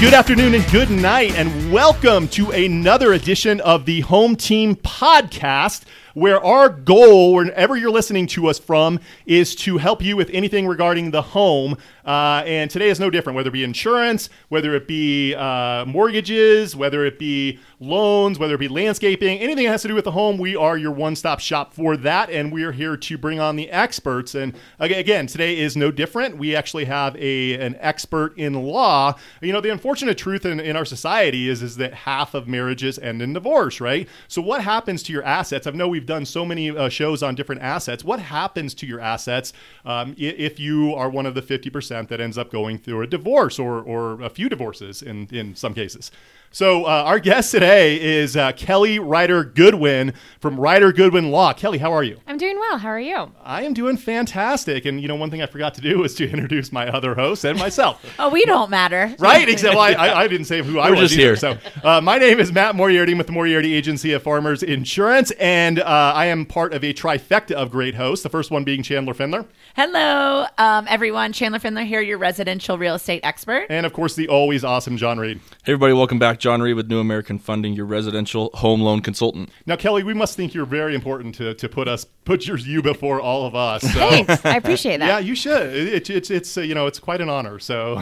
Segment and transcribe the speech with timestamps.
[0.00, 5.82] good afternoon, and good night, and welcome to another edition of the Home Team Podcast
[6.14, 10.66] where our goal, wherever you're listening to us from, is to help you with anything
[10.66, 11.76] regarding the home.
[12.10, 16.74] Uh, and today is no different, whether it be insurance, whether it be uh, mortgages,
[16.74, 20.10] whether it be loans, whether it be landscaping, anything that has to do with the
[20.10, 22.28] home, we are your one stop shop for that.
[22.28, 24.34] And we are here to bring on the experts.
[24.34, 26.36] And again, today is no different.
[26.36, 29.14] We actually have a, an expert in law.
[29.40, 32.98] You know, the unfortunate truth in, in our society is, is that half of marriages
[32.98, 34.08] end in divorce, right?
[34.26, 35.68] So, what happens to your assets?
[35.68, 38.02] I know we've done so many uh, shows on different assets.
[38.02, 39.52] What happens to your assets
[39.84, 43.58] um, if you are one of the 50% that ends up going through a divorce
[43.58, 46.10] or, or a few divorces in, in some cases?
[46.52, 51.52] So, uh, our guest today is uh, Kelley Rider Goodwin from Rider Goodwin Law.
[51.52, 52.18] Kelley, how are you?
[52.26, 52.76] I'm doing well.
[52.78, 53.30] How are you?
[53.44, 54.84] I am doing fantastic.
[54.84, 57.44] And, you know, one thing I forgot to do was to introduce my other host
[57.44, 58.04] and myself.
[58.18, 59.14] oh, we don't matter.
[59.20, 59.48] Right?
[59.60, 59.76] Exactly.
[59.76, 61.22] Well, I, I, didn't say who We're I was just either.
[61.22, 61.36] here.
[61.36, 65.30] So, uh, my name is Matt Moriarty with the Moriarty Agency of Farmers Insurance.
[65.32, 68.82] And uh, I am part of a trifecta of great hosts, the first one being
[68.82, 69.46] Chandler Findler.
[69.76, 71.32] Hello, um, everyone.
[71.32, 73.66] Chandler Findler here, your residential real estate expert.
[73.70, 75.38] And, of course, the always awesome John Reed.
[75.64, 76.39] Hey everybody, welcome back.
[76.40, 79.50] John Reed with New American Funding, your residential home loan consultant.
[79.66, 82.82] Now, Kelley, we must think you're very important to, to put us put your you
[82.82, 83.82] before all of us.
[83.82, 83.88] So.
[83.88, 84.44] Thanks.
[84.44, 85.06] I appreciate that.
[85.06, 85.74] Yeah, you should.
[85.74, 87.58] It, it, it's it's uh, you know it's quite an honor.
[87.58, 87.96] So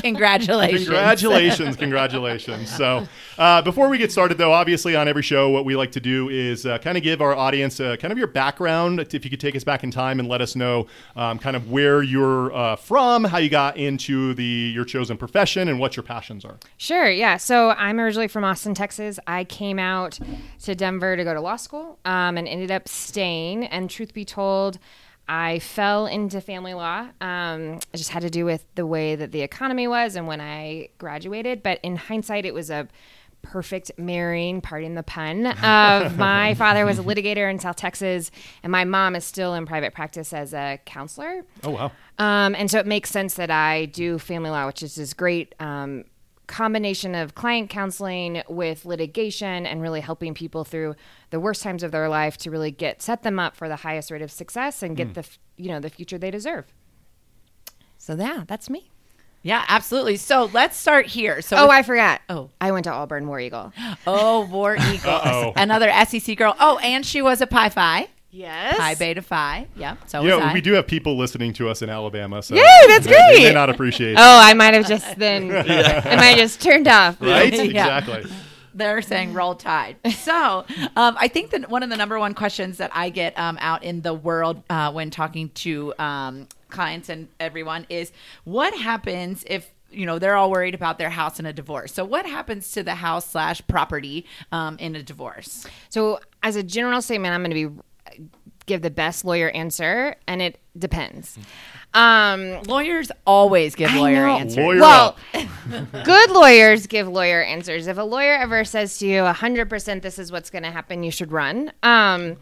[0.00, 0.84] Congratulations.
[0.84, 2.74] congratulations, congratulations.
[2.74, 3.06] So
[3.40, 6.28] uh, before we get started, though, obviously on every show, what we like to do
[6.28, 9.00] is uh, kind of give our audience uh, kind of your background.
[9.00, 11.70] If you could take us back in time and let us know um, kind of
[11.70, 16.02] where you're uh, from, how you got into the your chosen profession, and what your
[16.02, 16.58] passions are.
[16.76, 17.10] Sure.
[17.10, 17.38] Yeah.
[17.38, 19.18] So I'm originally from Austin, Texas.
[19.26, 20.18] I came out
[20.64, 23.64] to Denver to go to law school um, and ended up staying.
[23.64, 24.78] And truth be told,
[25.26, 27.08] I fell into family law.
[27.22, 30.42] Um, it just had to do with the way that the economy was and when
[30.42, 31.62] I graduated.
[31.62, 32.86] But in hindsight, it was a
[33.42, 38.30] perfect marrying, pardon the pun, of my father was a litigator in South Texas,
[38.62, 41.42] and my mom is still in private practice as a counselor.
[41.64, 41.92] Oh wow.
[42.18, 45.54] Um, and so it makes sense that I do family law, which is this great
[45.58, 46.04] um,
[46.50, 50.96] combination of client counseling with litigation and really helping people through
[51.30, 54.10] the worst times of their life to really get set them up for the highest
[54.10, 55.24] rate of success and get the
[55.56, 56.66] you know the future they deserve.
[57.98, 58.89] So yeah, that's me.
[59.42, 60.16] Yeah, absolutely.
[60.16, 61.40] So let's start here.
[61.40, 62.20] So, Oh, with- I forgot.
[62.28, 62.50] Oh.
[62.60, 63.72] I went to Auburn War Eagle.
[64.06, 65.20] oh, War Eagle.
[65.24, 66.54] Oh, another SEC girl.
[66.60, 68.76] Oh, and she was a Pi Phi, Yes.
[68.76, 69.66] Pi Beta Phi.
[69.76, 69.96] Yeah.
[70.06, 70.52] So was Yeah, I.
[70.52, 72.42] we do have people listening to us in Alabama.
[72.42, 73.54] So Yay, that's they- They may great.
[73.54, 74.16] not appreciate.
[74.18, 75.50] Oh, I might have just been.
[75.56, 75.62] I
[76.16, 77.20] might have just turned off.
[77.20, 77.52] right?
[77.72, 77.98] Yeah.
[77.98, 78.30] Exactly.
[78.72, 79.96] They're saying roll tide.
[80.14, 80.64] So
[80.96, 83.82] um, I think that one of the number one questions that I get um, out
[83.82, 88.12] in the world uh, when talking to um, clients and everyone is
[88.44, 91.92] what happens if you know they're all worried about their house in a divorce.
[91.92, 95.66] So what happens to the house slash property um, in a divorce?
[95.88, 97.82] So, as a general statement, I'm going to be
[98.66, 101.36] give the best lawyer answer, and it depends.
[101.92, 104.58] Um, Lawyers always give lawyer answers.
[104.58, 105.16] Lawyer well,
[106.04, 107.88] good lawyers give lawyer answers.
[107.88, 111.10] If a lawyer ever says to you, 100% this is what's going to happen, you
[111.10, 111.72] should run.
[111.82, 112.36] Um,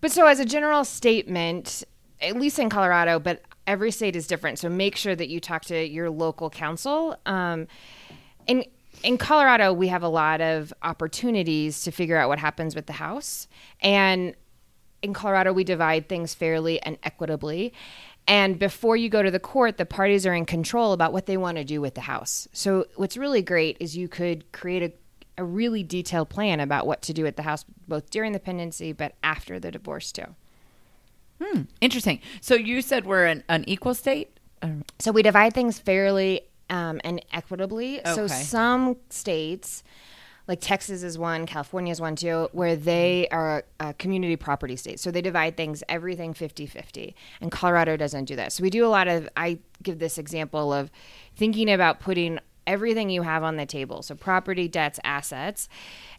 [0.00, 1.82] but so, as a general statement,
[2.20, 4.58] at least in Colorado, but every state is different.
[4.58, 7.16] So, make sure that you talk to your local counsel.
[7.26, 7.66] Um,
[8.46, 8.64] in
[9.02, 12.92] in Colorado, we have a lot of opportunities to figure out what happens with the
[12.94, 13.48] house.
[13.80, 14.34] And
[15.02, 17.72] in Colorado, we divide things fairly and equitably.
[18.26, 21.36] And before you go to the court, the parties are in control about what they
[21.36, 22.48] want to do with the house.
[22.52, 27.02] So, what's really great is you could create a, a really detailed plan about what
[27.02, 30.34] to do at the house, both during the pendency but after the divorce, too.
[31.42, 32.20] Hmm, interesting.
[32.40, 34.38] So you said we're an, an equal state.
[34.62, 34.68] Uh,
[34.98, 38.00] so we divide things fairly um, and equitably.
[38.04, 39.82] So some states,
[40.46, 43.36] like Texas is one, California is one too, where they hmm.
[43.36, 45.00] are a community property state.
[45.00, 47.14] So they divide things, everything 50 50.
[47.40, 48.52] And Colorado doesn't do that.
[48.52, 50.90] So we do a lot of, I give this example of
[51.36, 54.02] thinking about putting everything you have on the table.
[54.02, 55.68] So property, debts, assets.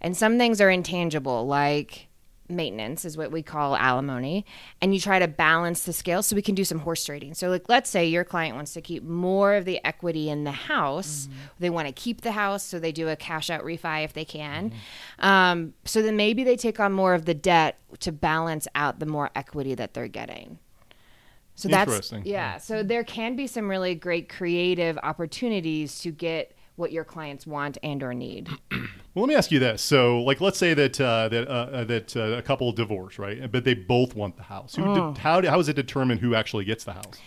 [0.02, 2.08] And some things are intangible, like
[2.48, 4.46] maintenance is what we call alimony
[4.82, 7.34] and you try to balance the scale so we can do some horse trading.
[7.34, 10.52] So like let's say your client wants to keep more of the equity in the
[10.52, 11.28] house.
[11.60, 14.26] They want to keep the house so they do a cash out refi if they
[14.26, 14.74] can.
[15.20, 19.06] Um, so then maybe they take on more of the debt to balance out the
[19.06, 20.60] more equity that they're getting.
[21.56, 22.24] So that's Interesting.
[22.26, 22.58] yeah.
[22.58, 27.78] so there can be some really great creative opportunities to get what your clients want
[27.84, 28.50] and or need
[29.14, 29.82] Well, let me ask you this.
[29.82, 33.50] So, like, let's say that uh, that uh, uh, that uh, a couple divorce, right?
[33.50, 34.76] But they both want the house.
[34.76, 35.14] Who Oh.
[35.14, 37.20] de- how how is it determined who actually gets the house?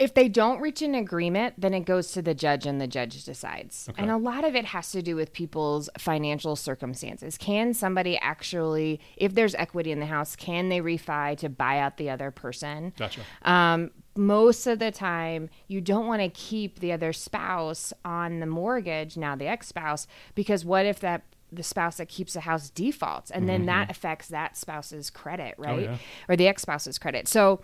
[0.00, 3.24] if they don't reach an agreement, then it goes to the judge and the judge
[3.24, 3.88] decides.
[3.96, 7.38] And a lot of it has to do with people's financial circumstances.
[7.38, 11.96] Can somebody actually, if there's equity in the house, can they refi to buy out
[11.96, 12.92] the other person?
[12.98, 13.20] Gotcha.
[13.42, 18.46] Um, most of the time, you don't want to keep the other spouse on the
[18.46, 21.22] mortgage, now the ex spouse, because what if that
[21.52, 23.90] the spouse that keeps the house defaults and then that mm-hmm.
[23.92, 25.82] affects that spouse's credit, oh, right?
[25.82, 25.96] yeah.
[26.28, 27.28] Or the ex spouse's credit.
[27.28, 27.60] So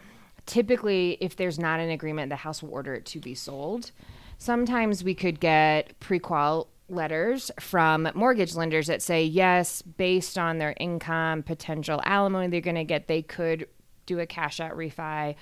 [0.47, 3.91] typically, if there's not an agreement, the house will order it to be sold.
[4.39, 10.75] Sometimes we could get prequal letters from mortgage lenders that say, yes, based on their
[10.81, 13.67] income, potential alimony they're going to get, they could
[14.07, 15.37] do a cash out refi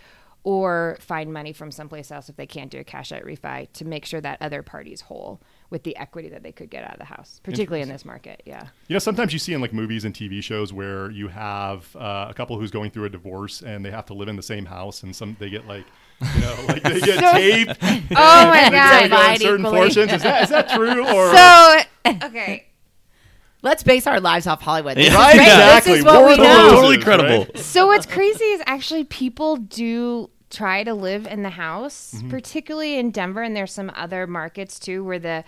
[0.49, 3.85] or find money from someplace else if they can't do a cash out refi to
[3.85, 6.99] make sure that other party's whole with the equity that they could get out of
[6.99, 8.43] the house, particularly in this market.
[8.47, 8.63] Yeah.
[8.87, 12.29] You know, sometimes you see in like movies and TV shows where you have uh,
[12.31, 14.65] a couple who's going through a divorce and they have to live in the same
[14.65, 15.85] house, and some they get like,
[16.35, 17.79] you know, like they get So- taped.
[18.17, 19.11] Oh my They God.
[19.11, 19.79] go certain equally.
[19.81, 20.13] portions.
[20.15, 21.35] Is that is that true or?
[21.37, 22.65] So, okay.
[23.61, 24.97] Let's base our lives off Hollywood.
[24.97, 25.93] This is Right, exactly.
[25.93, 26.57] This is what War we of the know.
[26.63, 27.39] Roses, Totally credible.
[27.45, 27.59] right?
[27.59, 32.31] So what's crazy is actually people do try to live in the house, Mm-hmm.
[32.31, 35.45] particularly in Denver, and there's some other markets too where the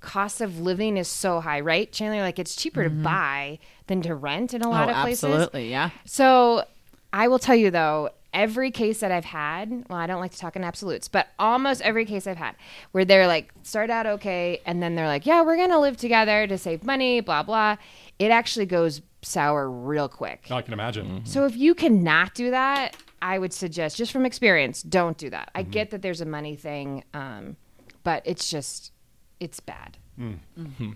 [0.00, 1.90] cost of living is so high, right?
[1.92, 5.24] Chandler, like it's cheaper to buy than to rent in a lot Oh, of places.
[5.24, 5.70] absolutely.
[5.70, 5.90] Yeah.
[6.04, 6.64] So
[7.12, 10.38] I will tell you though, every case that I've had, well, I don't like to
[10.38, 12.56] talk in absolutes, but almost every case I've had
[12.92, 16.46] where they're like start out okay and then they're like, yeah, we're gonna live together
[16.48, 17.76] to save money, blah blah.
[18.18, 20.48] It actually goes sour real quick.
[20.50, 21.06] I can imagine.
[21.06, 21.24] Mm-hmm.
[21.24, 25.50] So if you cannot do that, I would suggest, just from experience, don't do that.
[25.54, 25.70] I mm-hmm.
[25.70, 27.56] get that there's a money thing, um,
[28.02, 28.92] but it's just,
[29.40, 29.96] it's bad.
[30.18, 30.38] Mm.
[30.58, 30.92] Mm-hmm.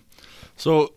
[0.56, 0.92] So,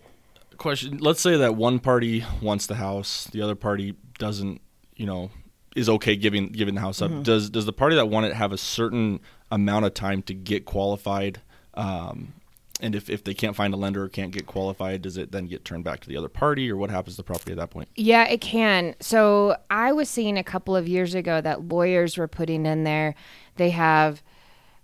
[0.58, 4.62] question: Let's say that one party wants the house, the other party doesn't.
[4.96, 5.32] You know,
[5.76, 7.24] is okay giving giving the house up.
[7.24, 10.66] Does does the party that want it have a certain amount of time to get
[10.66, 11.42] qualified?
[11.76, 12.34] Um,
[12.80, 15.48] and if, if they can't find a lender or can't get qualified, does it then
[15.48, 17.70] get turned back to the other party, or what happens to the property at that
[17.70, 17.90] point?
[17.96, 18.96] Yeah, it can.
[19.00, 23.16] So I was seeing a couple of years ago that lawyers were putting in there,
[23.58, 24.24] they have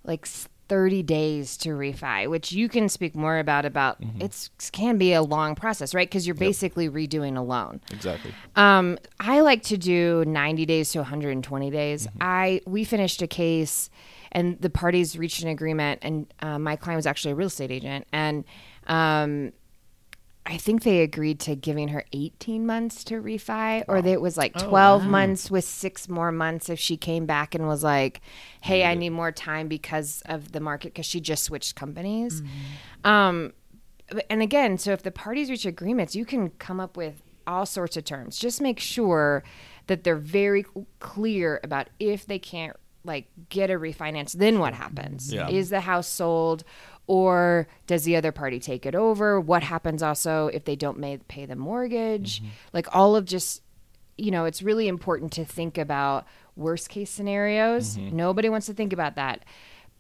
[0.04, 0.28] like
[0.68, 3.66] 30 days to refi, which you can speak more about.
[3.66, 6.08] About it's can be a long process, right?
[6.08, 7.82] Because you're basically redoing a loan.
[7.92, 8.34] Exactly.
[8.56, 12.08] Um, I like to do 90 days to 120 days.
[12.20, 13.90] I we finished a case,
[14.36, 17.72] and the parties reached an agreement, and uh, my client was actually a real estate
[17.72, 18.44] agent, and
[18.86, 19.54] um,
[20.46, 24.54] I think they agreed to giving her 18 months to refi, or it was like
[24.54, 28.20] 12 months with six more months if she came back and was like,
[28.62, 32.44] "Hey, I need more time because of the market," because she just switched companies.
[33.06, 33.54] Um,
[34.30, 37.96] and again, so if the parties reach agreements, you can come up with all sorts
[37.96, 38.38] of terms.
[38.38, 39.44] Just make sure
[39.88, 40.66] that they're very
[41.00, 42.76] clear about if they can't
[43.06, 45.32] like get a refinance, then what happens?
[45.32, 45.50] Yeah.
[45.50, 46.64] Is the house sold
[47.08, 49.40] or does the other party take it over?
[49.40, 52.40] What happens also if they don't may- pay the mortgage?
[52.40, 52.50] Mm-hmm.
[52.74, 53.62] Like all of just
[54.18, 56.26] you know, it's really important to think about
[56.56, 57.98] worst case scenarios.
[57.98, 58.16] Mm-hmm.
[58.16, 59.44] Nobody wants to think about that.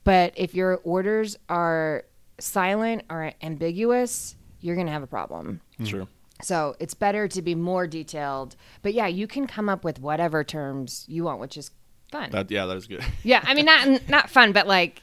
[0.03, 2.05] But if your orders are
[2.39, 5.61] silent or ambiguous, you're going to have a problem.
[5.73, 5.85] Mm-hmm.
[5.85, 6.07] Sure.
[6.41, 8.55] So it's better to be more detailed.
[8.81, 11.71] But yeah, you can come up with whatever terms you want, which is
[12.11, 12.23] fun.
[12.23, 13.03] Yeah, that yeah, that is good.
[13.23, 15.01] yeah, I mean, not not fun, but like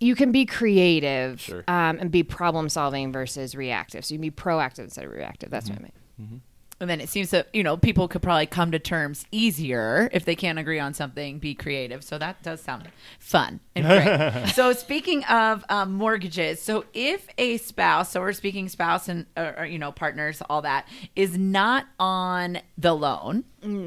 [0.00, 1.62] you can be creative Sure.
[1.68, 4.04] um, and be problem solving versus reactive.
[4.04, 5.48] So you can be proactive instead of reactive.
[5.50, 6.40] That's what I mean.
[6.82, 10.24] And then it seems that, you know, people could probably come to terms easier if
[10.24, 12.02] they can't agree on something, be creative.
[12.02, 12.88] So that does sound
[13.20, 14.48] fun and great.
[14.54, 19.60] so speaking of um, mortgages, so if a spouse, so we're speaking spouse and, or,
[19.60, 23.44] or, you know, partners, all that, is not on the loan,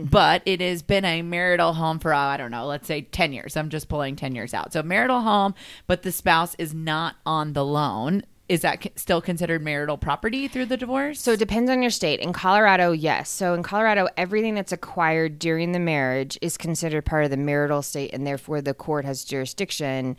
[0.10, 3.34] but it has been a marital home for, uh, I don't know, let's say 10
[3.34, 3.58] years.
[3.58, 4.72] I'm just pulling 10 years out.
[4.72, 5.54] So marital home,
[5.86, 8.24] but the spouse is not on the loan.
[8.48, 11.20] Is that still considered marital property through the divorce?
[11.20, 12.20] So it depends on your state.
[12.20, 13.30] In Colorado, yes.
[13.30, 17.80] So in Colorado, everything that's acquired during the marriage is considered part of the marital
[17.80, 20.16] estate, and therefore the court has jurisdiction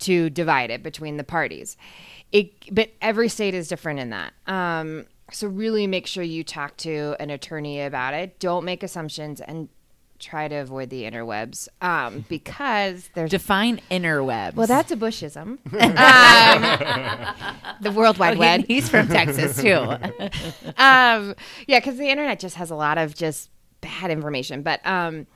[0.00, 1.78] to divide it between the parties.
[2.32, 4.34] It, but every state is different in that.
[4.46, 8.38] Um, so really make sure you talk to an attorney about it.
[8.40, 9.68] Don't make assumptions and
[10.18, 14.54] try to avoid the interwebs um, because there's Define interwebs.
[14.54, 15.58] well, that's a Bushism.
[15.72, 17.34] um,
[17.80, 18.64] the World Wide Oh, he- Web.
[18.66, 19.74] he's from Texas too.
[20.76, 21.34] um,
[21.66, 24.62] yeah, because the internet just has a lot of just bad information.
[24.62, 25.26] But um,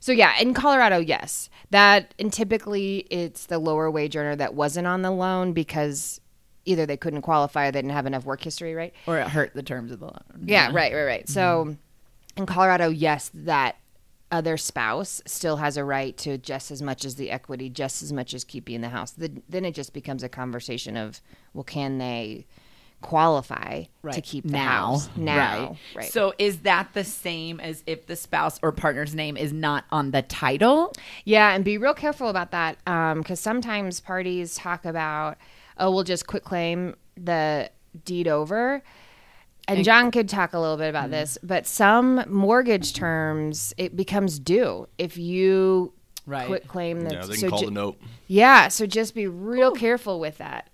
[0.00, 4.86] so yeah, in Colorado, yes, that and typically it's the lower wage earner that wasn't
[4.86, 6.20] on the loan because
[6.64, 8.92] either they couldn't qualify or they didn't have enough work history, right?
[9.06, 10.44] or it hurt the terms of the loan.
[10.44, 11.28] Yeah, right, right, right.
[11.28, 11.76] So
[12.36, 13.76] in Colorado, yes, that
[14.30, 18.12] other spouse still has a right to just as much as the equity, just as
[18.12, 19.12] much as keeping the house.
[19.12, 21.20] Then then it just becomes a conversation of,
[21.54, 22.46] well, can they
[23.00, 25.76] qualify to keep the house now?
[25.94, 26.10] Right.
[26.10, 30.10] So is that the same as if the spouse or partner's name is not on
[30.10, 30.92] the title?
[31.24, 35.38] Yeah, and be real careful about that um, because sometimes parties talk about,
[35.78, 37.70] oh, we'll just quit claim the
[38.04, 38.82] deed over.
[39.68, 44.38] And John could talk a little bit about this, but some mortgage terms it becomes
[44.38, 45.92] due if you
[46.26, 46.46] Right.
[46.46, 47.14] quit claim the.
[47.14, 48.00] Yeah, they can so call ju- the note.
[48.26, 50.68] Yeah, so just be real careful with that.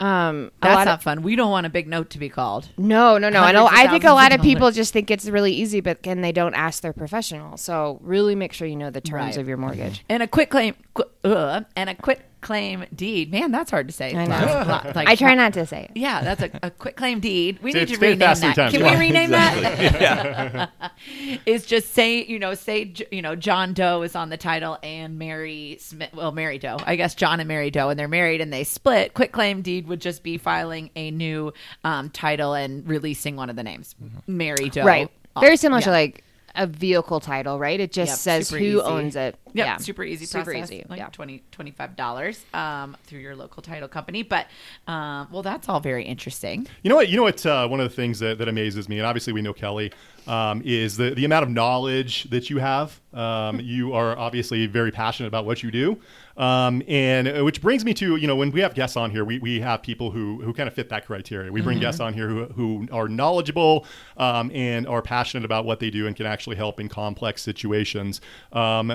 [0.00, 1.22] Um, That's not of, fun.
[1.22, 2.68] We don't want a big note to be called.
[2.78, 3.40] no, no, no.
[3.42, 3.66] I know.
[3.68, 6.30] I think a lot of of people just think it's really easy, but and they
[6.30, 7.56] don't ask their professional.
[7.56, 9.36] So really make sure you know the terms Right.
[9.38, 10.04] of your mortgage.
[10.08, 13.30] And a quit claim qu- uh, and a quit claim deed.
[13.32, 14.14] Man, that's hard to say.
[14.14, 14.92] I know.
[14.94, 15.90] Like- I try not to say it.
[15.96, 17.58] Yeah, that's a, a quit claim deed.
[17.62, 18.38] We need it- to rename that.
[18.54, 18.72] times.
[18.72, 20.70] Can Yeah, we rename that?
[21.46, 25.18] Is just say you know say you know John Doe is on the title and
[25.18, 26.10] Mary Smith.
[26.12, 26.76] Well, Mary Doe.
[26.84, 29.14] I guess John and Mary Doe, and they're married and they split.
[29.14, 31.52] Quit claim deed would just be filing a new
[31.84, 33.94] um, title and releasing one of the names,
[34.26, 34.84] Mary Doe.
[34.84, 35.10] Right.
[35.40, 37.78] Very similar to like a vehicle title, right?
[37.78, 38.80] It just Yep, says who easy.
[38.80, 39.36] owns it.
[39.54, 39.76] Yep, yeah.
[39.78, 40.70] super easy Super process.
[40.70, 40.84] easy.
[40.88, 41.08] Like yeah.
[41.08, 44.22] 20 $25 um, through your local title company.
[44.22, 44.46] But,
[44.86, 46.66] um, well, that's all very interesting.
[46.82, 47.08] You know what?
[47.08, 47.44] You know what?
[47.44, 49.92] Uh, one of the things that, that amazes me, and obviously we know Kelley,
[50.28, 53.00] um, is the the amount of knowledge that you have.
[53.12, 55.98] Um, you are obviously very passionate about what you do,
[56.36, 59.24] um, and uh, which brings me to you know when we have guests on here,
[59.24, 61.50] we, we have people who who kind of fit that criteria.
[61.50, 63.86] We bring guests on here who, who are knowledgeable
[64.18, 68.20] um, and are passionate about what they do and can actually help in complex situations.
[68.52, 68.88] Um,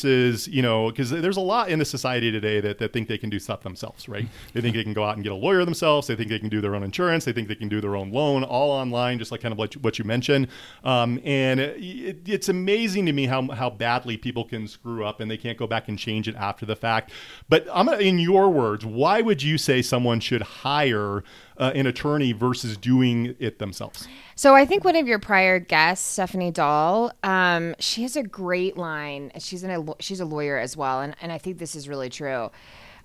[0.00, 3.18] versus you know because there's a lot in the society today that, that think they
[3.18, 4.28] can do stuff themselves, right?
[4.52, 6.06] They think they can go out and get a lawyer themselves.
[6.08, 7.24] They think they can do their own insurance.
[7.24, 9.74] They think they can do their own loan, all online, just like kind of what
[9.74, 10.48] you, what you mentioned.
[10.82, 15.30] Um, and it, it's amazing to me how how badly people can screw up and
[15.30, 17.12] they can't go back and change it after the fact.
[17.48, 21.22] But I'm gonna, in your words, why would you say someone should hire
[21.60, 24.08] uh, an attorney versus doing it themselves?
[24.34, 28.76] So I think one of your prior guests, Stephanie Dahl, um, she has a great
[28.76, 29.30] line.
[29.38, 32.08] She's in a she's a lawyer as well, and, and I think this is really
[32.08, 32.50] true.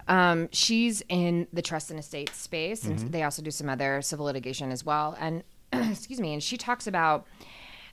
[0.07, 4.25] Um, she's in the trust and estate space, and they also do some other civil
[4.27, 5.17] litigation as well.
[5.19, 5.43] And
[5.73, 7.25] excuse me, and she talks about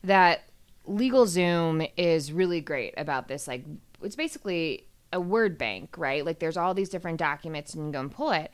[0.04, 0.45] that
[0.88, 3.49] LegalZoom is really great about this.
[3.49, 3.64] Like,
[4.02, 6.25] it's basically a word bank, right?
[6.25, 8.50] Like, there's all these different documents, and you can go and pull it.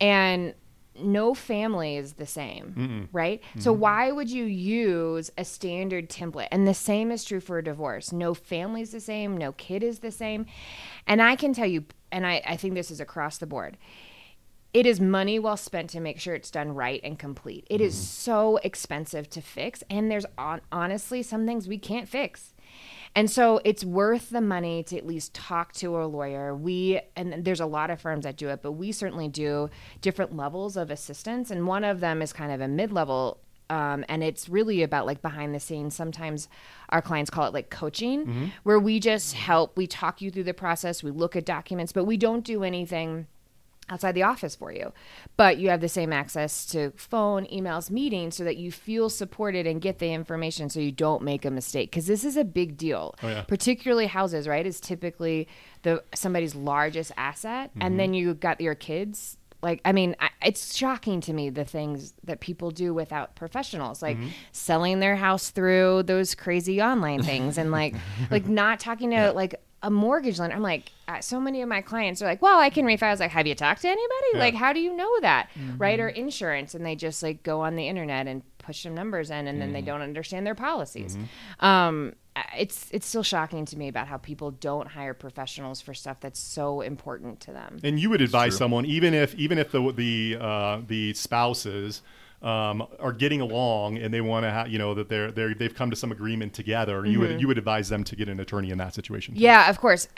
[0.00, 0.54] And
[1.00, 3.42] no family is the same, right?
[3.58, 3.80] So, mm-hmm.
[3.80, 6.48] why would you use a standard template?
[6.50, 8.12] And the same is true for a divorce.
[8.12, 10.46] No family is the same, no kid is the same.
[11.06, 13.76] And I can tell you, and I, I think this is across the board
[14.74, 17.64] it is money well spent to make sure it's done right and complete.
[17.70, 18.02] It is mm-hmm.
[18.02, 22.53] so expensive to fix, and there's on, honestly some things we can't fix.
[23.16, 26.54] And so it's worth the money to at least talk to a lawyer.
[26.54, 30.36] We and there's a lot of firms that do it, but we certainly do different
[30.36, 33.38] levels of assistance, and one of them is kind of a mid-level
[33.70, 35.94] um, and it's really about like behind the scenes.
[35.94, 36.48] Sometimes
[36.90, 40.54] our clients call it like coaching, where we just help, we talk you through the
[40.54, 43.26] process, we look at documents, but we don't do anything
[43.88, 44.92] outside the office for you.
[45.36, 49.66] But you have the same access to phone, emails, meetings so that you feel supported
[49.66, 52.76] and get the information so you don't make a mistake because this is a big
[52.76, 53.14] deal.
[53.22, 53.42] Oh, yeah.
[53.42, 54.66] Particularly houses, right?
[54.66, 55.48] Is typically
[55.82, 57.96] the somebody's largest asset and mm-hmm.
[57.98, 62.12] then you got your kids like I mean, I, it's shocking to me the things
[62.24, 64.28] that people do without professionals, like mm-hmm.
[64.52, 67.94] selling their house through those crazy online things, and like,
[68.30, 70.56] like not talking to like a mortgage lender.
[70.56, 73.02] I'm like, uh, so many of my clients are like, well, I can refi.
[73.02, 74.38] I was like, have you talked to anybody?
[74.38, 75.50] Like, how do you know that?
[75.76, 76.00] Right?
[76.00, 76.74] Or insurance.
[76.74, 79.74] And they just like go on the internet and push some numbers in and then
[79.74, 81.18] they don't understand their policies.
[81.60, 85.94] Um, uh, it's, it's still shocking to me about how people don't hire professionals for
[85.94, 87.78] stuff that's so important to them.
[87.84, 92.02] And you would advise someone, even if even if the the uh, the spouses
[92.44, 95.74] um, are getting along and they want to, ha- you know, that they're they're they've
[95.74, 97.04] come to some agreement together.
[97.06, 99.34] You would you would advise them to get an attorney in that situation.
[99.34, 99.40] too.
[99.40, 100.08] Yeah, of course.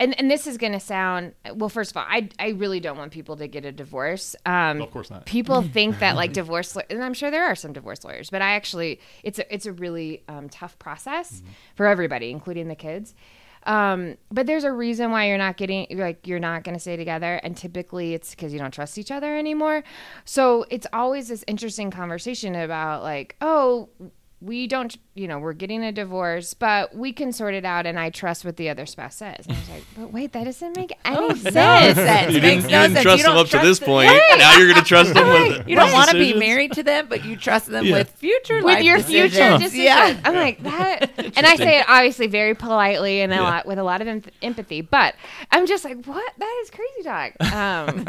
[0.00, 1.68] And and this is going to sound well.
[1.68, 4.34] First of all, I I really don't want people to get a divorce.
[4.46, 5.26] Um, Of course not.
[5.26, 8.50] People think that like divorce, and I'm sure there are some divorce lawyers, but I
[8.50, 11.42] actually it's a it's a really um, tough process
[11.76, 13.14] for everybody, including the kids.
[13.68, 16.96] Um, but there's a reason why you're not getting like you're not going to stay
[16.96, 19.84] together, and typically it's because you don't trust each other anymore.
[20.24, 23.90] So it's always this interesting conversation about like, oh,
[24.40, 27.98] we don't, you know, we're getting a divorce, but we can sort it out, and
[27.98, 29.46] I trust what the other spouse says.
[29.46, 31.42] And I was like, but wait, that doesn't make any sense.
[31.96, 32.32] sense.
[32.34, 33.02] You Makes didn't, no you didn't sense.
[33.02, 34.20] trust You them up to this them- point.
[34.38, 37.06] Now you're going to trust them with You don't want to be married to them,
[37.08, 37.94] but you trust them Yeah.
[37.94, 39.62] with future with life your future decisions.
[39.62, 39.84] decisions.
[39.84, 40.20] Yeah.
[40.24, 43.84] I'm like that, and I say it obviously very politely and a lot with a
[43.84, 44.80] lot of em- empathy.
[44.82, 45.14] But
[45.50, 46.32] I'm just like, what?
[46.38, 47.52] That is crazy talk.
[47.52, 48.06] Um,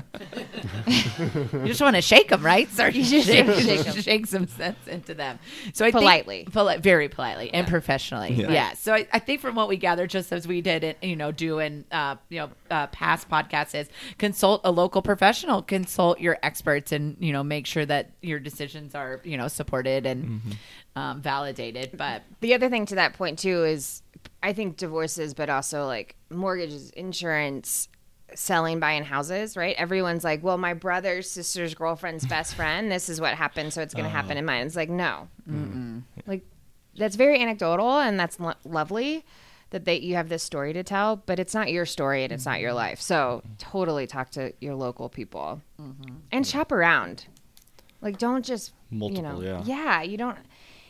[0.87, 2.69] You just want to shake them, right?
[2.69, 5.39] Start You just shake, shake shake, some sense into them.
[5.73, 6.43] So I Politely.
[6.43, 8.33] think, poli- very politely and professionally.
[8.33, 8.51] Yeah.
[8.51, 8.73] Yeah.
[8.73, 11.31] So I, I think from what we gather, just as we did, it, you know,
[11.31, 13.87] do in uh, you know uh, past podcasts, is
[14.17, 18.95] consult a local professional, consult your experts, and you know make sure that your decisions
[18.95, 20.41] are you know supported and
[20.95, 21.91] um, validated.
[21.95, 24.01] But the other thing to that point too is,
[24.43, 27.87] I think divorces, but also like mortgages, insurance.
[28.35, 29.75] Selling, buying houses, right?
[29.75, 32.91] Everyone's like, well, my brother's sister's girlfriend's best friend.
[32.91, 34.67] This is what happened, so it's going to happen in mine.
[34.67, 35.57] It's like, no, like
[36.99, 39.25] that's very anecdotal and that's lo- lovely
[39.71, 42.45] that they you have this story to tell but it's not your story and it's
[42.45, 43.01] not your life.
[43.01, 45.61] So totally talk to your local people.
[45.81, 46.15] Mm-hmm.
[46.31, 47.25] And shop around.
[48.01, 48.73] Like don't just
[49.15, 50.01] you know yeah.
[50.01, 50.37] you don't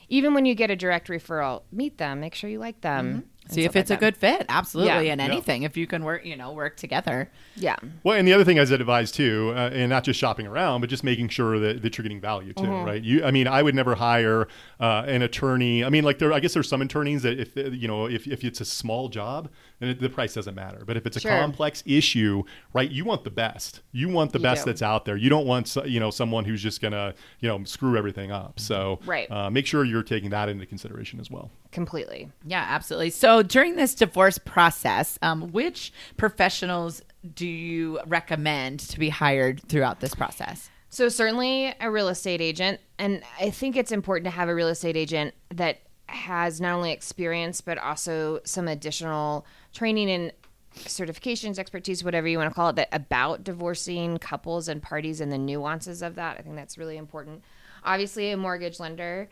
[0.10, 3.08] even when you get a direct referral meet them make sure you like them.
[3.08, 4.46] And see if stuff like it's a good fit.
[4.50, 5.12] Absolutely, Yeah.
[5.14, 7.30] and anything if you can work, you know, work together.
[7.56, 10.48] yeah Well, and the other thing I would advise too, uh, and not just shopping
[10.48, 12.86] around, but just making sure that, that you're getting value too, Mm-hmm.
[12.86, 13.02] right?
[13.04, 14.48] You, I mean, I would never hire
[14.80, 15.84] uh, an attorney.
[15.84, 18.44] I mean, like there, I guess there's some attorneys that if you know, if, if
[18.44, 19.50] it's a small job,
[19.80, 20.84] then it, the price doesn't matter.
[20.86, 21.32] But if it's a Sure.
[21.40, 22.44] complex issue,
[22.74, 23.82] right, you want the best.
[23.92, 24.72] You want the You best do.
[24.72, 25.16] that's out there.
[25.18, 28.60] You don't want so- you know someone who's just gonna you know screw everything up.
[28.60, 29.30] So Right.
[29.32, 31.52] uh, make sure you're taking that into consideration as well.
[31.72, 33.12] completely Yeah, absolutely.
[33.12, 37.02] So during this divorce process, um, which professionals
[37.36, 40.70] do you recommend to be hired throughout this process?
[40.90, 44.68] So certainly a real estate agent, and I think it's important to have a real
[44.70, 50.32] estate agent that has not only experience but also some additional training and
[50.76, 55.32] certifications, expertise, whatever you want to call it, that about divorcing couples and parties and
[55.32, 56.38] the nuances of that.
[56.38, 57.44] I think that's really important.
[57.84, 59.30] Obviously, a mortgage lender.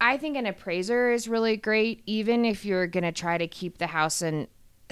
[0.00, 3.78] I think an appraiser is really great, even if you're going to try to keep
[3.78, 4.48] the house and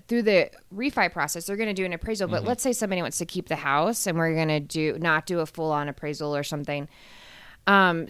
[0.07, 2.29] through the refi process, they're going to do an appraisal.
[2.29, 5.27] But let's say somebody wants to keep the house and we're going to do not
[5.27, 6.89] do a full on appraisal or something.
[7.67, 8.09] Um,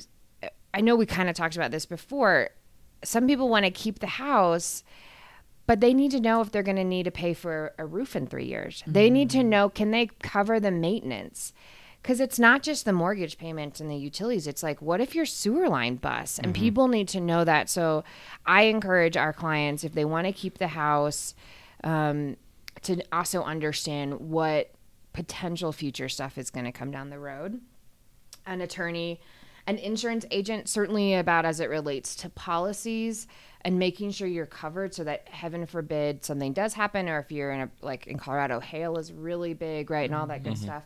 [0.74, 2.50] I know we kind of talked about this before.
[3.04, 4.82] Some people want to keep the house,
[5.66, 8.16] but they need to know if they're going to need to pay for a roof
[8.16, 8.82] in three years.
[8.86, 11.52] They need to know can they cover the maintenance?
[12.02, 14.46] Because it's not just the mortgage payments and the utilities.
[14.46, 16.38] It's like, what if your sewer line busts?
[16.38, 17.68] And people need to know that.
[17.68, 18.04] So
[18.46, 21.34] I encourage our clients, if they want to keep the house,
[21.84, 22.36] um,
[22.82, 24.70] to also understand what
[25.12, 27.60] potential future stuff is going to come down the road.
[28.46, 29.20] An attorney,
[29.68, 33.26] an insurance agent, certainly about as it relates to policies
[33.60, 37.52] and making sure you're covered so that heaven forbid something does happen or if you're
[37.52, 40.64] in a like in Colorado hail is really big right and all that good mm-hmm.
[40.64, 40.84] stuff.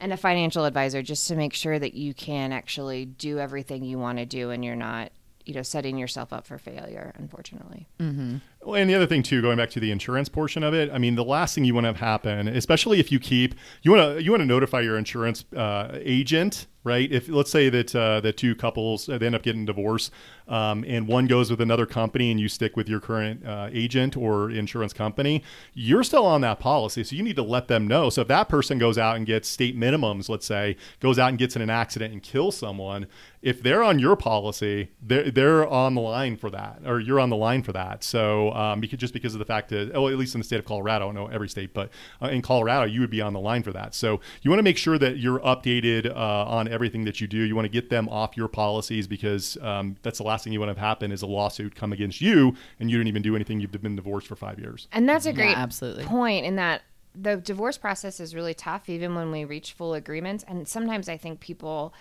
[0.00, 3.98] And a financial advisor just to make sure that you can actually do everything you
[3.98, 5.12] want to do and you're not
[5.44, 7.86] you know setting yourself up for failure unfortunately.
[8.00, 8.40] Well,
[8.74, 11.14] and the other thing too, going back to the insurance portion of it, I mean,
[11.14, 14.22] the last thing you want to have happen, especially if you keep, you want to
[14.22, 17.10] you want to notify your insurance uh, agent, right?
[17.10, 20.12] If let's say that uh, the two couples uh, they end up getting divorced,
[20.48, 24.16] um, and one goes with another company, and you stick with your current uh, agent
[24.16, 25.42] or insurance company,
[25.74, 28.08] you're still on that policy, so you need to let them know.
[28.08, 31.38] So if that person goes out and gets state minimums, let's say, goes out and
[31.38, 33.06] gets in an accident and kills someone,
[33.42, 37.30] if they're on your policy, they're they're on the line for that, or you're on
[37.30, 38.04] the line for that.
[38.04, 40.58] So um, because just because of the fact that, oh, at least in the state
[40.58, 41.90] of Colorado, I don't know every state, but
[42.22, 43.94] uh, in Colorado, you would be on the line for that.
[43.94, 47.38] So you want to make sure that you're updated uh, on everything that you do.
[47.38, 50.60] You want to get them off your policies because um, that's the last thing you
[50.60, 53.34] want to have happen is a lawsuit come against you and you didn't even do
[53.34, 53.60] anything.
[53.60, 54.88] You've been divorced for five years.
[54.92, 56.04] And that's a great absolutely.
[56.04, 56.82] point in that
[57.14, 60.44] the divorce process is really tough, even when we reach full agreements.
[60.46, 61.94] And sometimes I think people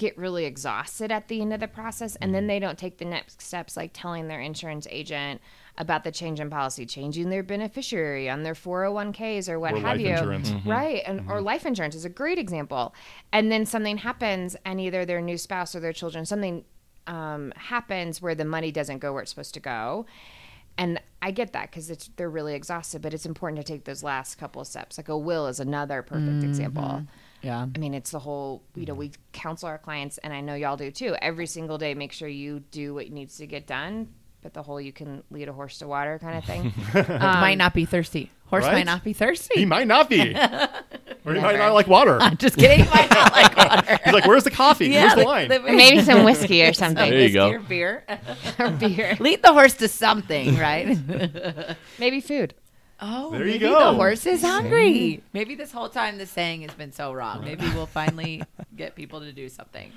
[0.00, 2.48] get really exhausted at the end of the process and then mm.
[2.48, 5.42] they don't take the next steps, like telling their insurance agent
[5.76, 9.98] about the change in policy, changing their beneficiary on their 401ks or what Or have
[9.98, 10.08] life you.
[10.08, 10.50] insurance.
[10.50, 10.70] Mm-hmm.
[10.70, 11.02] Right.
[11.06, 11.44] And or mm-hmm.
[11.44, 12.94] life insurance is a great example.
[13.30, 16.64] And then something happens and either their new spouse or their children, something
[17.06, 20.06] um, happens where the money doesn't go where it's supposed to go.
[20.78, 24.36] And I get that because they're really exhausted, but it's important to take those last
[24.36, 24.96] couple of steps.
[24.96, 26.48] Like a will is another perfect mm-hmm.
[26.48, 27.02] example.
[27.42, 27.66] Yeah.
[27.74, 30.76] I mean, it's the whole, you know, we counsel our clients, and I know y'all
[30.76, 31.16] do too.
[31.22, 34.08] Every single day, make sure you do what needs to get done,
[34.42, 36.72] but the whole you can lead a horse to water kind of thing.
[37.10, 38.30] Um, might not be thirsty.
[38.46, 38.72] Horse Right?
[38.72, 39.54] might not be thirsty.
[39.60, 40.36] He might not be.
[41.22, 42.16] Or you might not like water.
[42.18, 42.86] I'm just kidding.
[42.90, 43.98] I not like water.
[44.04, 44.90] He's like, "Where's the coffee?
[44.90, 47.10] Where's the wine?" Maybe some whiskey or something.
[47.10, 47.50] There you go.
[47.50, 48.04] Or beer.
[48.58, 49.18] or beer.
[49.20, 50.96] Lead the horse to something, right?
[51.98, 52.54] Maybe food.
[53.00, 53.78] Oh, There you maybe go.
[53.78, 55.22] The horse is hungry.
[55.32, 57.44] Maybe this whole time the saying has been so wrong.
[57.44, 58.42] Maybe we'll finally
[58.76, 59.92] get people to do something.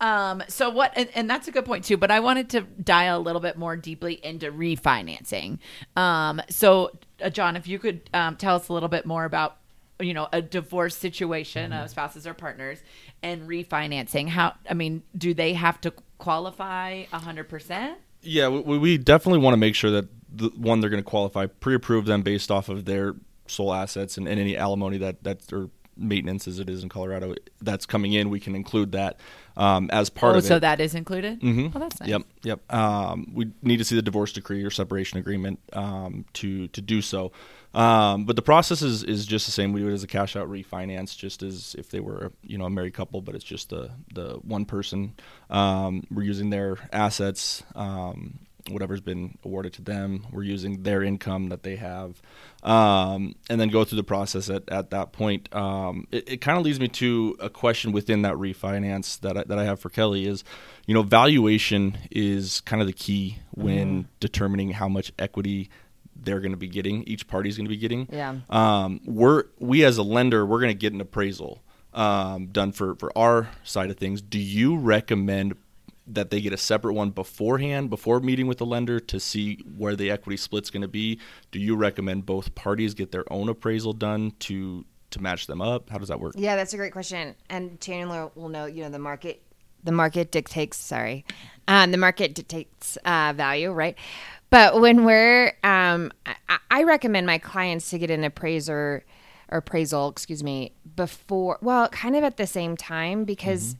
[0.00, 3.18] Um, so what, and, and that's a good point too, but I wanted to dial
[3.18, 5.58] a little bit more deeply into refinancing.
[5.96, 6.90] Um, so
[7.22, 9.56] uh, John, if you could, um, tell us a little bit more about,
[9.98, 12.82] you know, a divorce situation of spouses or partners
[13.22, 14.28] and refinancing.
[14.28, 17.98] How, I mean, do they have to qualify a hundred percent?
[18.20, 21.46] Yeah, we, we definitely want to make sure that the one they're going to qualify,
[21.46, 23.14] pre-approve them based off of their
[23.46, 27.34] sole assets and, and any alimony that that or maintenance as it is in Colorado
[27.62, 28.28] that's coming in.
[28.28, 29.18] We can include that
[29.56, 30.48] um, as part Oh, of it.
[30.48, 31.40] so that is included?
[31.40, 31.72] Mhm.
[31.74, 32.08] Oh, that's nice.
[32.10, 32.72] Yep, yep.
[32.74, 37.00] Um, we need to see the divorce decree or separation agreement um, to to do
[37.00, 37.32] so.
[37.72, 39.72] Um, but the process is, is just the same.
[39.74, 42.64] We do it as a cash out refinance, just as if they were you know
[42.66, 45.14] a married couple, but it's just the the one person.
[45.50, 48.38] Um, we're using their assets, um,
[48.70, 50.26] whatever's been awarded to them.
[50.30, 52.20] We're using their income that they have,
[52.62, 55.54] um, and then go through the process at, at that point.
[55.54, 59.44] Um, it it kind of leads me to a question within that refinance that I,
[59.44, 60.44] that I have for Kelley is,
[60.86, 65.70] you know, valuation is kind of the key when determining how much equity
[66.14, 67.04] they're going to be getting.
[67.04, 68.08] Each party's going to be getting.
[68.10, 68.36] Yeah.
[68.50, 71.62] Um, we're we as a lender, we're going to get an appraisal
[71.94, 74.20] um, done for for our side of things.
[74.22, 75.56] Do you recommend
[76.06, 79.96] that they get a separate one beforehand, before meeting with the lender to see where
[79.96, 81.18] the equity split's going to be?
[81.50, 85.90] Do you recommend both parties get their own appraisal done to to match them up?
[85.90, 86.34] How does that work?
[86.36, 87.34] Yeah, that's a great question.
[87.48, 89.42] And Chandler will know, you know, the market,
[89.84, 90.76] the market dictates.
[90.76, 91.24] Sorry,
[91.68, 93.96] um, the market dictates uh, value, right?
[94.50, 99.04] But when we're, um, I, I recommend my clients to get an appraiser
[99.48, 103.74] or appraisal, excuse me, before, well, kind of at the same time because.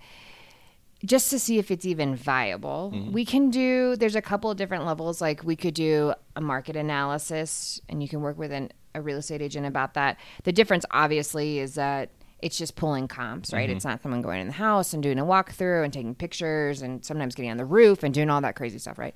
[1.07, 2.93] Just to see if it's even viable.
[2.95, 3.13] Mm-hmm.
[3.13, 5.21] We can do, there's a couple of different levels.
[5.21, 9.19] Like we could do a market analysis and you can work with an, a real
[9.19, 10.19] estate agent about that.
[10.45, 12.11] The difference, obviously, is that
[12.43, 13.69] it's just pulling comps, right?
[13.69, 13.77] Mm-hmm.
[13.77, 17.05] It's not someone going in the house and doing a walkthrough and taking pictures and
[17.05, 19.15] sometimes getting on the roof and doing all that crazy stuff, right?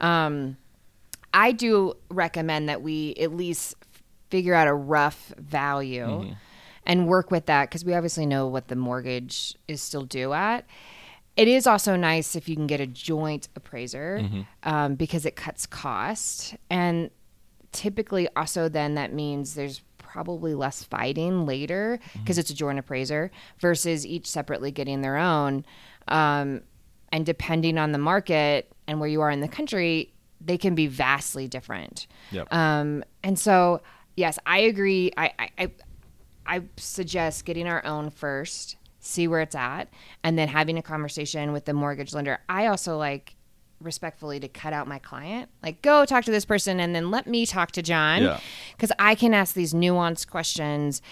[0.00, 0.56] Um,
[1.34, 3.74] I do recommend that we at least
[4.30, 6.32] figure out a rough value mm-hmm.
[6.86, 10.64] and work with that because we obviously know what the mortgage is still due at.
[11.36, 14.28] It is also nice if you can get a joint appraiser
[14.64, 16.54] um, because it cuts cost.
[16.68, 17.10] And
[17.72, 23.30] typically, also, then that means there's probably less fighting later because it's a joint appraiser
[23.60, 25.64] versus each separately getting their own.
[26.08, 26.62] Um,
[27.10, 30.86] and depending on the market and where you are in the country, they can be
[30.86, 32.06] vastly different.
[32.30, 32.52] Yep.
[32.52, 33.80] Um, and so,
[34.16, 35.12] yes, I agree.
[35.16, 35.70] I, I, I,
[36.46, 39.88] I suggest getting our own first, see where it's at,
[40.24, 42.38] and then having a conversation with the mortgage lender.
[42.48, 43.36] I also like
[43.80, 47.26] respectfully to cut out my client like go talk to this person and then let
[47.26, 48.38] me talk to john Yeah.
[48.76, 51.02] because i can ask these nuanced questions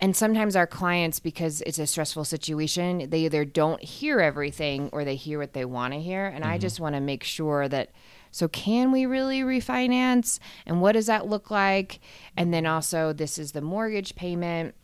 [0.00, 5.04] and sometimes our clients because it's a stressful situation they either don't hear everything or
[5.04, 6.60] they hear what they want to hear and i mm-hmm.
[6.60, 7.90] just want to make sure that
[8.30, 12.00] so can we really refinance and what does that look like
[12.36, 14.74] and then also this is the mortgage payment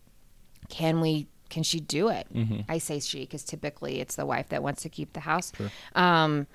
[0.68, 2.26] can we can she do it
[2.68, 5.52] i say she because typically it's the wife that wants to keep the house
[5.94, 6.46] um,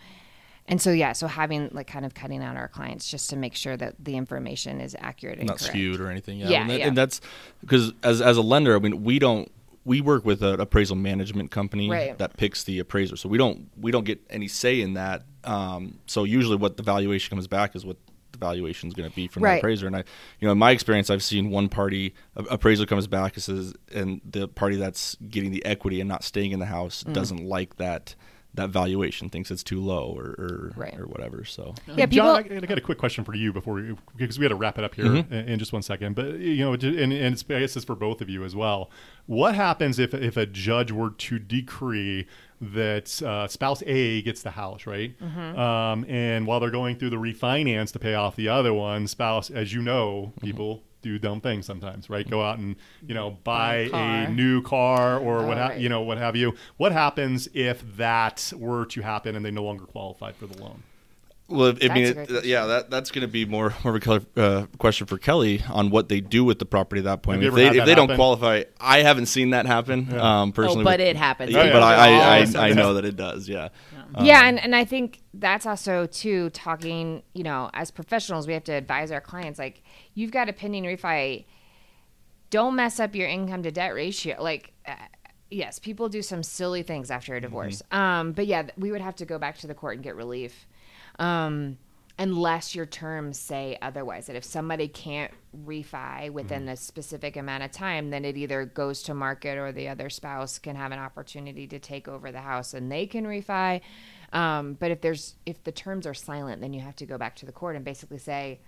[0.67, 3.53] and so yeah so having like kind of cutting out our clients just to make
[3.55, 5.71] sure that the information is accurate and not correct.
[5.73, 6.39] skewed or anything.
[6.39, 6.88] Yeah, Yeah, and, that- yeah.
[6.88, 7.21] and that's
[7.62, 9.51] because as as a lender, I mean, we don't
[9.84, 12.17] we work with an appraisal management company Right.
[12.17, 15.23] that picks the appraiser, so we don't we don't get any say in that.
[15.43, 17.97] Um, so usually, what the valuation comes back is what
[18.36, 19.88] the valuation is going to be from the appraiser.
[19.88, 20.00] And I,
[20.39, 23.74] you know, in my experience, I've seen one party a- appraiser comes back and says,
[23.93, 27.13] and the party that's getting the equity and not staying in the house Mm.
[27.13, 28.15] doesn't like that.
[28.56, 30.98] That valuation thinks it's too low or or, Right.
[31.00, 31.44] or whatever.
[31.46, 34.39] So yeah people John, I, I got a quick question for you before we, because
[34.39, 36.15] we got to wrap it up here in, in just one second.
[36.15, 38.89] But you know, and, and it's, I guess it's for both of you as well.
[39.28, 42.28] What happens if if a judge were to decree
[42.62, 45.13] that uh, spouse A gets the house, right?
[45.22, 49.50] Um, and while they're going through the refinance to pay off the other one, spouse,
[49.50, 50.84] as you know, people.
[51.06, 52.28] Do dumb things sometimes, right?
[52.28, 54.24] Go out and you know buy car.
[54.24, 55.80] a new car or what ha- right.
[55.80, 56.56] you know what have you.
[56.78, 60.82] What happens if that were to happen and they no longer qualified for the loan?
[61.47, 63.95] Well, I mean, That's a it, uh, yeah, that that's going to be more more
[63.95, 67.05] of a color, uh, question for Kelley on what they do with the property at
[67.05, 67.43] that point.
[67.43, 70.81] Have If they if they don't qualify, I haven't seen that happen um, personally.
[70.81, 71.51] Oh, but with- it happens.
[71.51, 71.86] Yeah, Oh, but yeah.
[71.86, 73.47] I I, Oh, I, I know that it does.
[73.47, 73.69] Yeah.
[74.21, 78.63] yeah and, and i think that's also too talking you know as professionals we have
[78.63, 81.43] to advise our clients like you've got a pending refi
[82.49, 84.41] don't mess up your income to debt ratio.
[84.41, 84.95] Like, uh,
[85.49, 87.81] yes, people do some silly things after a divorce.
[87.91, 90.67] Um, but yeah, we would have to go back to the court and get relief.
[91.19, 91.78] Um,
[92.17, 95.34] unless your terms say otherwise that if somebody can't
[95.65, 99.89] refi within a specific amount of time then it either goes to market or the
[99.89, 103.82] other spouse can have an opportunity to take over the house and they can refi.
[104.32, 107.36] Um, but if there's if the terms are silent then you have to go back
[107.38, 108.60] to the court and basically say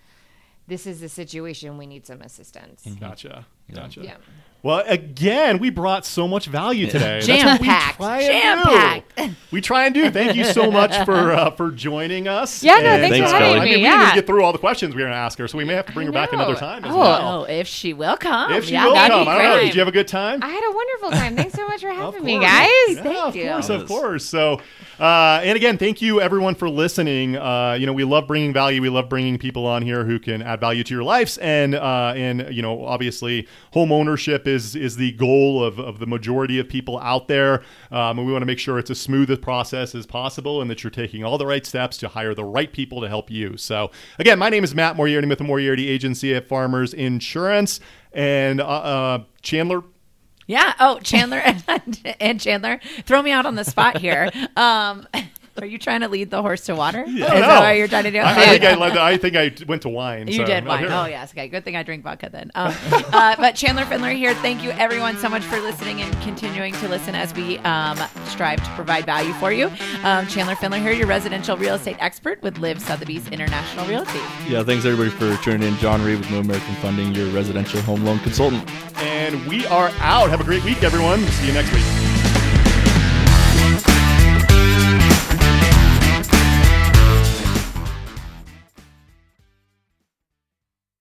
[0.68, 1.78] this is the situation.
[1.78, 2.86] We need some assistance.
[3.00, 3.46] Gotcha.
[3.74, 4.02] Gotcha.
[4.04, 4.16] yeah
[4.64, 7.20] Well, again, we brought so much value today.
[7.20, 7.98] We Jam-packed.
[7.98, 8.70] try and do.
[8.72, 9.36] Jam-packed.
[9.52, 10.10] We try and do.
[10.12, 12.64] Thank you so much for uh, for joining us.
[12.64, 14.00] Yeah, no, And, thanks for uh, having I me, mean, we yeah.
[14.06, 15.74] didn't get through all the questions we were going to ask her, so we may
[15.76, 16.98] have to bring her back another time as Oh.
[16.98, 17.42] well.
[17.42, 18.52] Oh, if she will come.
[18.52, 19.60] If she yeah, will come, I don't know.
[19.62, 20.42] Did you have a good time?
[20.44, 23.36] i had a wonderful time thanks so much for having me guys Yeah, Thank of
[23.36, 23.50] you.
[23.50, 24.26] course, of course.
[24.26, 24.60] So,
[25.00, 27.38] uh, and again, thank you everyone for listening.
[27.38, 28.82] Uh, you know, we love bringing value.
[28.82, 32.14] We love bringing people on here who can add value to your lives, and uh,
[32.16, 36.68] and you know, obviously, home ownership is is the goal of, of the majority of
[36.68, 37.62] people out there.
[37.92, 40.70] Um, and we want to make sure it's as smooth a process as possible, and
[40.70, 43.58] that you're taking all the right steps to hire the right people to help you.
[43.58, 47.80] So, again, my name is Matt Moriarty with the Moriarty Agency at Farmers Insurance,
[48.14, 49.84] and uh, uh, Chandler.
[50.48, 50.74] Yeah.
[50.80, 54.32] Oh, Chandler and, and Chandler, throw me out on the spot here.
[54.56, 55.08] Um,
[55.60, 57.04] are you trying to lead the horse to water?
[57.08, 58.20] Is I that what you're trying to do?
[58.20, 58.94] I, I think I led.
[58.94, 60.28] The, I think I went to wine.
[60.28, 60.86] You so- did wine.
[60.86, 61.48] Oh yes, okay.
[61.48, 62.52] Good thing I drink vodka then.
[62.56, 64.34] Um, uh, but Chandler Findler here.
[64.36, 68.64] Thank you everyone so much for listening and continuing to listen as we um, strive
[68.64, 69.68] to provide value for you.
[70.04, 74.20] Um, Chandler Findler here, your residential real estate expert with LIV Sotheby's International Realty.
[74.48, 75.78] Yeah, thanks everybody for tuning in.
[75.78, 78.70] John Reed with New American Funding, your residential home loan consultant.
[78.98, 80.30] And we are out.
[80.30, 81.20] Have a great week, everyone.
[81.20, 82.07] See you next week.